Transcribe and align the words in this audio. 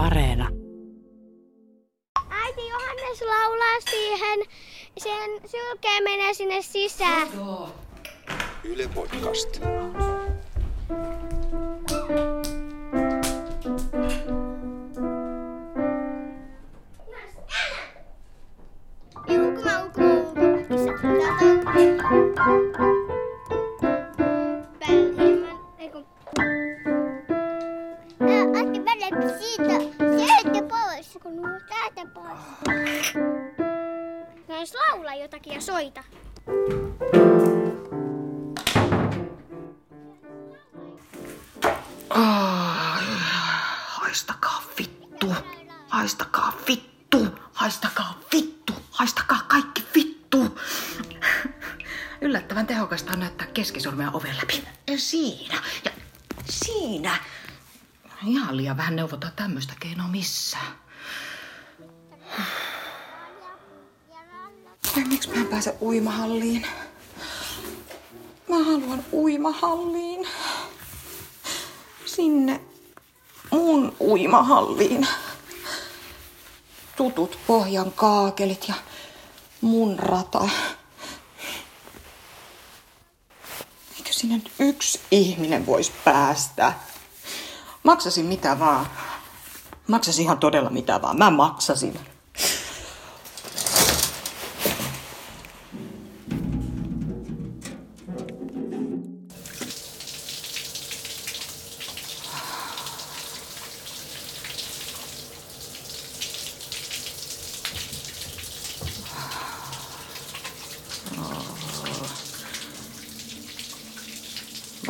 Areena. 0.00 0.48
Äiti 2.30 2.68
Johannes 2.68 3.22
laulaa 3.22 3.80
siihen, 3.90 4.40
sen 4.98 5.50
sylkeä 5.50 6.00
menee 6.04 6.34
sinne 6.34 6.62
sisään. 6.62 7.28
Yle 8.64 8.88
Podcast. 8.94 9.60
Pois. 32.14 33.14
Jos 34.48 34.74
laula 34.74 35.14
jotakin 35.14 35.52
ja 35.52 35.60
soita. 35.60 36.04
Haistakaa 43.86 44.62
vittu, 44.78 45.34
haistakaa 45.88 46.52
vittu, 46.68 47.26
haistakaa 47.52 48.18
vittu, 48.32 48.72
haistakaa 48.90 49.42
kaikki 49.48 49.84
vittu. 49.94 50.58
Yllättävän 52.20 52.66
tehokasta 52.66 53.12
on 53.12 53.20
näyttää 53.20 53.46
keskisormea 53.46 54.10
oven 54.10 54.36
läpi. 54.36 54.64
Siinä, 54.96 55.62
ja 55.84 55.90
siinä. 56.44 57.16
Ihan 58.26 58.56
liian 58.56 58.76
vähän 58.76 58.96
neuvotaan 58.96 59.32
tämmöistä 59.36 59.74
keinoa 59.80 60.08
missään. 60.08 60.72
Ai, 64.96 65.04
miksi 65.04 65.30
mä 65.30 65.34
en 65.40 65.46
pääse 65.46 65.76
uimahalliin? 65.82 66.66
Mä 68.48 68.64
haluan 68.64 69.04
uimahalliin. 69.12 70.28
Sinne 72.04 72.60
mun 73.50 73.96
uimahalliin. 74.00 75.06
Tutut 76.96 77.38
pohjan 77.46 77.92
kaakelit 77.92 78.68
ja 78.68 78.74
mun 79.60 79.98
rata. 79.98 80.48
Eikö 83.96 84.12
sinne 84.12 84.36
nyt 84.36 84.52
yksi 84.58 85.00
ihminen 85.10 85.66
voisi 85.66 85.92
päästä? 86.04 86.72
Maksasin 87.82 88.26
mitä 88.26 88.58
vaan. 88.58 88.86
Maksasin 89.88 90.22
ihan 90.22 90.38
todella 90.38 90.70
mitä 90.70 91.02
vaan. 91.02 91.18
Mä 91.18 91.30
maksasin. 91.30 92.00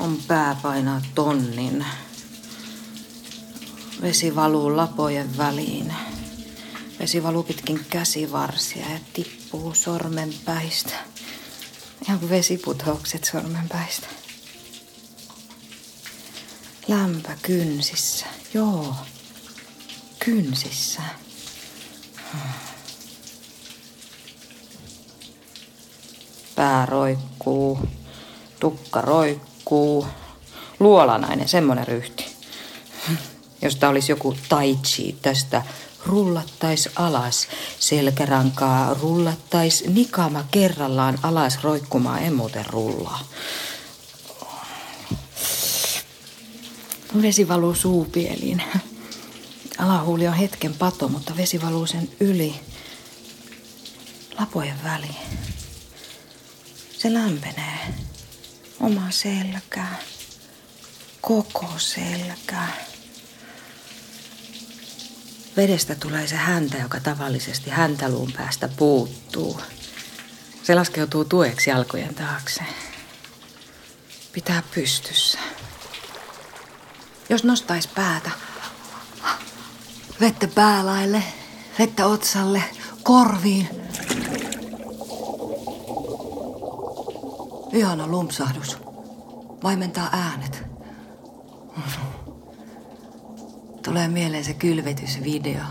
On 0.00 0.18
pää 0.28 0.56
painaa 0.62 1.00
tonnin. 1.14 1.86
Vesi 4.02 4.36
valuu 4.36 4.76
lapojen 4.76 5.36
väliin. 5.38 5.94
Vesi 7.00 7.22
valuu 7.22 7.42
pitkin 7.42 7.86
käsivarsia 7.90 8.90
ja 8.90 8.98
tippuu 9.12 9.74
sormenpäistä. 9.74 10.94
Ihan 12.06 12.18
kuin 12.18 12.30
vesiputoukset 12.30 13.24
sormenpäistä. 13.24 14.06
Lämpö 16.88 17.36
kynsissä. 17.42 18.26
Joo. 18.54 18.94
Kynsissä. 20.18 21.02
Pää 26.56 26.86
roikkuu. 26.86 27.88
Tukka 28.60 29.00
roikkuu. 29.00 29.49
Luolanainen, 30.80 31.48
semmonen 31.48 31.88
ryhti. 31.88 32.26
Josta 33.62 33.88
olisi 33.88 34.12
joku 34.12 34.36
tai 34.48 34.78
chi 34.82 35.16
tästä 35.22 35.62
rullattais 36.06 36.88
alas. 36.96 37.48
Selkärankaa 37.78 38.94
rullattais 38.94 39.84
nikama 39.86 40.44
kerrallaan 40.50 41.18
alas 41.22 41.58
roikkumaan, 41.62 42.22
en 42.22 42.34
muuten 42.34 42.66
rullaa. 42.66 43.20
Vesi 47.22 47.48
valuu 47.48 47.74
suupieliin. 47.74 48.62
Alahuuli 49.78 50.28
on 50.28 50.34
hetken 50.34 50.74
pato, 50.74 51.08
mutta 51.08 51.36
vesi 51.36 51.62
valuu 51.62 51.86
sen 51.86 52.08
yli. 52.20 52.54
Lapojen 54.38 54.84
väliin. 54.84 55.16
Se 56.98 57.14
lämpenee. 57.14 57.94
Oma 58.80 59.10
selkää. 59.10 59.98
Koko 61.20 61.68
selkää. 61.76 62.76
Vedestä 65.56 65.94
tulee 65.94 66.26
se 66.26 66.36
häntä, 66.36 66.76
joka 66.76 67.00
tavallisesti 67.00 67.70
häntäluun 67.70 68.32
päästä 68.32 68.68
puuttuu. 68.68 69.60
Se 70.62 70.74
laskeutuu 70.74 71.24
tueksi 71.24 71.70
jalkojen 71.70 72.14
taakse. 72.14 72.62
Pitää 74.32 74.62
pystyssä. 74.74 75.38
Jos 77.28 77.44
nostais 77.44 77.86
päätä, 77.86 78.30
vettä 80.20 80.48
päälaille, 80.48 81.22
vettä 81.78 82.06
otsalle, 82.06 82.62
korviin. 83.02 83.79
Ihana 87.72 88.06
lumpsahdus. 88.06 88.78
Vaimentaa 89.62 90.08
äänet. 90.12 90.64
Tulee 93.84 94.08
mieleen 94.08 94.44
se 94.44 94.54
kylvetysvideo, 94.54 95.62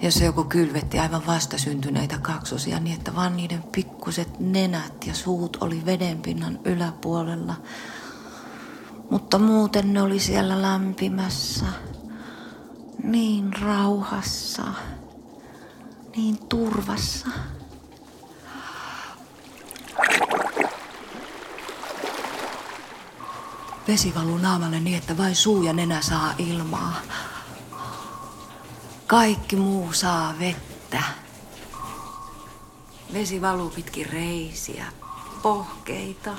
jossa 0.00 0.24
joku 0.24 0.44
kylvetti 0.44 0.98
aivan 0.98 1.26
vastasyntyneitä 1.26 2.18
kaksosia 2.18 2.80
niin, 2.80 2.96
että 2.96 3.14
vaan 3.14 3.36
niiden 3.36 3.62
pikkuset 3.62 4.40
nenät 4.40 5.06
ja 5.06 5.14
suut 5.14 5.56
oli 5.60 5.86
vedenpinnan 5.86 6.58
yläpuolella. 6.64 7.54
Mutta 9.10 9.38
muuten 9.38 9.92
ne 9.92 10.02
oli 10.02 10.20
siellä 10.20 10.62
lämpimässä, 10.62 11.66
niin 13.02 13.52
rauhassa, 13.62 14.64
niin 16.16 16.38
turvassa. 16.48 17.28
Vesi 23.88 24.14
valuu 24.14 24.38
naamalle 24.38 24.80
niin, 24.80 24.98
että 24.98 25.16
vain 25.16 25.36
suu 25.36 25.62
ja 25.62 25.72
nenä 25.72 26.02
saa 26.02 26.34
ilmaa. 26.38 27.00
Kaikki 29.06 29.56
muu 29.56 29.92
saa 29.92 30.34
vettä. 30.38 31.02
Vesi 33.12 33.42
valuu 33.42 33.70
pitkin 33.70 34.06
reisiä, 34.06 34.84
pohkeita. 35.42 36.30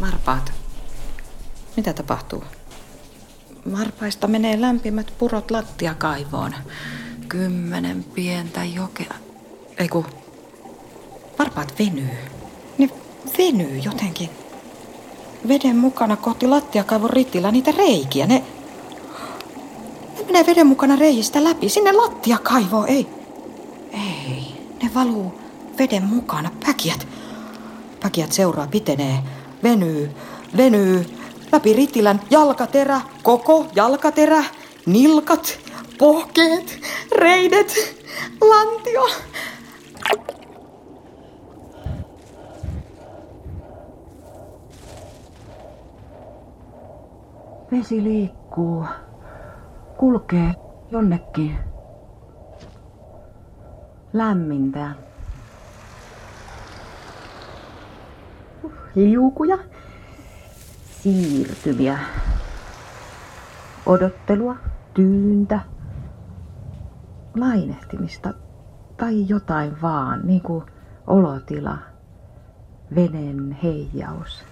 Varpaat. 0.00 0.52
Mitä 1.76 1.92
tapahtuu? 1.92 2.44
Varpaista 3.72 4.26
menee 4.26 4.60
lämpimät 4.60 5.14
purot 5.18 5.50
lattiakaivoon. 5.50 6.54
Kymmenen 7.28 8.04
pientä 8.04 8.64
jokea. 8.64 9.14
Ei 9.76 9.88
ku. 9.88 10.06
Varpaat 11.38 11.74
venyy. 11.78 12.39
Venyy 13.38 13.78
jotenkin. 13.78 14.30
Veden 15.48 15.76
mukana 15.76 16.16
kohti 16.16 16.46
lattiakaivon 16.46 17.10
ritillä 17.10 17.50
niitä 17.50 17.72
reikiä. 17.76 18.26
Ne, 18.26 18.44
ne 20.18 20.24
menee 20.26 20.46
veden 20.46 20.66
mukana 20.66 20.96
reijistä 20.96 21.44
läpi. 21.44 21.68
Sinne 21.68 21.92
lattiakaivoon. 21.92 22.88
Ei. 22.88 23.06
Ei. 23.92 24.54
Ne 24.82 24.90
valuu 24.94 25.34
veden 25.78 26.04
mukana. 26.04 26.50
Päkiät. 26.66 27.08
Päkiät 28.00 28.32
seuraa, 28.32 28.66
pitenee. 28.66 29.18
Venyy. 29.62 30.10
Venyy. 30.56 31.06
Läpi 31.52 31.72
ritilän 31.72 32.20
jalkaterä. 32.30 33.00
Koko 33.22 33.66
jalkaterä. 33.74 34.44
Nilkat. 34.86 35.58
Pohkeet. 35.98 36.80
Reidet. 37.16 37.96
Lantio. 38.40 39.08
Vesi 47.72 48.02
liikkuu. 48.04 48.84
kulkee 49.96 50.54
jonnekin. 50.90 51.58
Lämmintä. 54.12 54.90
Liukuja. 58.94 59.58
Siirtymiä. 60.90 61.98
Odottelua, 63.86 64.56
tyyntä, 64.94 65.60
lainehtimista 67.36 68.34
tai 68.96 69.28
jotain 69.28 69.82
vaan, 69.82 70.20
niin 70.24 70.40
kuin 70.40 70.64
olotila, 71.06 71.78
veden 72.94 73.58
heijaus. 73.62 74.44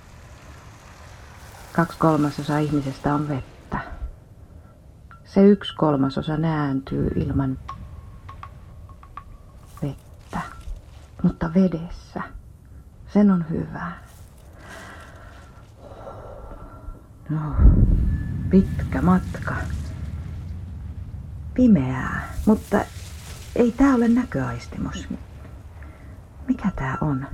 Kaksi 1.79 1.99
kolmasosa 1.99 2.59
ihmisestä 2.59 3.15
on 3.15 3.29
vettä. 3.29 3.79
Se 5.25 5.47
yksi 5.47 5.75
kolmasosa 5.77 6.37
nääntyy 6.37 7.11
ilman 7.17 7.59
vettä, 9.83 10.41
mutta 11.23 11.51
vedessä. 11.55 12.23
Sen 13.13 13.31
on 13.31 13.45
hyvä. 13.51 13.93
No, 17.29 17.55
pitkä 18.51 19.03
matka. 19.03 19.55
Pimeää, 21.55 22.35
mutta 22.47 22.81
ei 23.57 23.73
tää 23.73 23.95
ole 23.95 24.09
näköaistimus. 24.09 25.09
Mikä 26.49 26.71
tää 26.77 26.99
on? 27.01 27.27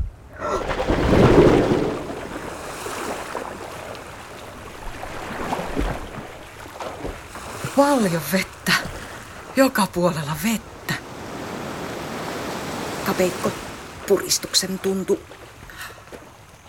Paljon 7.76 8.22
vettä. 8.32 8.72
Joka 9.56 9.86
puolella 9.86 10.36
vettä. 10.44 10.94
Kapeikko 13.06 13.50
puristuksen 14.08 14.78
tuntu 14.78 15.20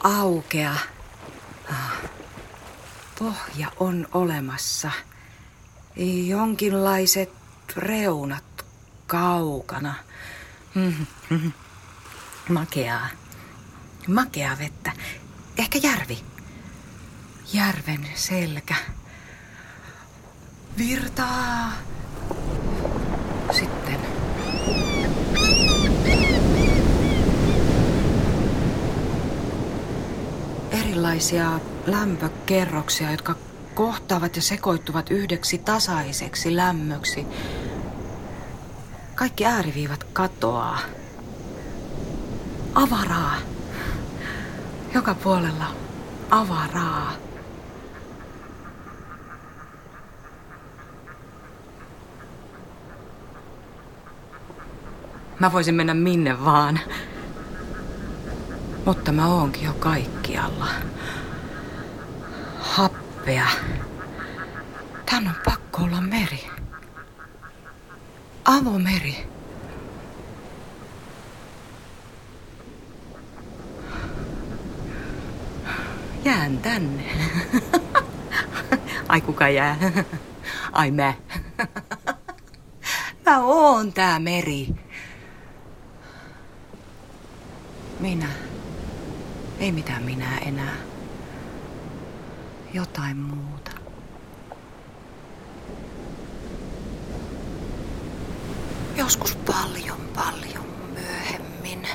aukea. 0.03 0.75
Ah. 1.71 1.93
Pohja 3.19 3.71
on 3.79 4.07
olemassa. 4.13 4.91
Jonkinlaiset 6.27 7.31
reunat 7.77 8.65
kaukana. 9.07 9.95
Mm-hmm. 10.75 11.51
Makeaa. 12.49 13.07
Makeaa 14.07 14.57
vettä. 14.59 14.91
Ehkä 15.57 15.79
järvi. 15.83 16.23
Järven 17.53 18.07
selkä. 18.15 18.75
Virtaa. 20.77 21.71
Sitten. 23.51 23.99
Erilaisia 30.71 31.59
lämpökerroksia, 31.85 33.11
jotka 33.11 33.35
kohtaavat 33.75 34.35
ja 34.35 34.41
sekoittuvat 34.41 35.11
yhdeksi 35.11 35.57
tasaiseksi 35.57 36.55
lämmöksi. 36.55 37.25
Kaikki 39.15 39.45
ääriviivat 39.45 40.03
katoaa. 40.03 40.79
Avaraa. 42.75 43.35
Joka 44.93 45.15
puolella 45.15 45.65
avaraa. 46.29 47.13
Mä 55.39 55.51
voisin 55.51 55.75
mennä 55.75 55.93
minne 55.93 56.45
vaan. 56.45 56.79
Mutta 58.85 59.11
mä 59.11 59.27
oonkin 59.27 59.63
jo 59.63 59.73
kaikkialla. 59.73 60.67
Happea. 62.59 63.47
Tän 65.05 65.27
on 65.27 65.35
pakko 65.45 65.81
olla 65.81 66.01
meri. 66.01 66.47
Avomeri. 68.45 69.27
Jään 76.23 76.57
tänne. 76.57 77.03
Ai 79.09 79.21
kuka 79.21 79.49
jää? 79.49 79.77
Ai 80.71 80.91
mä. 80.91 81.13
Mä 83.25 83.39
oon 83.43 83.93
tää 83.93 84.19
meri. 84.19 84.67
Minä. 87.99 88.29
Ei 89.59 89.71
mitään 89.71 90.03
minä 90.03 90.37
enää. 90.37 90.75
Jotain 92.73 93.17
muuta. 93.17 93.71
Joskus 98.95 99.35
paljon, 99.35 99.97
paljon 100.15 100.65
myöhemmin. 100.93 101.87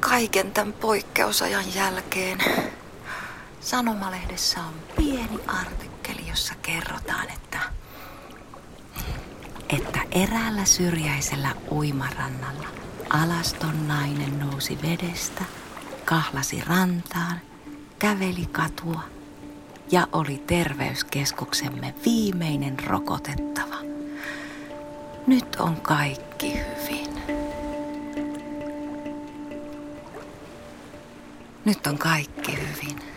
Kaiken 0.00 0.52
tämän 0.52 0.72
poikkeusajan 0.72 1.74
jälkeen. 1.74 2.38
Sanomalehdessä 3.60 4.60
on 4.60 4.74
pieni 4.96 5.40
artikkeli, 5.46 6.28
jossa 6.28 6.54
kerrotaan, 6.62 7.30
että, 7.30 7.60
että 9.68 10.00
eräällä 10.10 10.64
syrjäisellä 10.64 11.54
uimarannalla 11.70 12.83
alaston 13.10 13.88
nainen 13.88 14.38
nousi 14.38 14.78
vedestä, 14.82 15.44
kahlasi 16.04 16.62
rantaan, 16.66 17.40
käveli 17.98 18.46
katua 18.52 19.00
ja 19.90 20.06
oli 20.12 20.42
terveyskeskuksemme 20.46 21.94
viimeinen 22.04 22.76
rokotettava. 22.86 23.76
Nyt 25.26 25.56
on 25.56 25.80
kaikki 25.80 26.52
hyvin. 26.52 27.22
Nyt 31.64 31.86
on 31.86 31.98
kaikki 31.98 32.52
hyvin. 32.52 33.13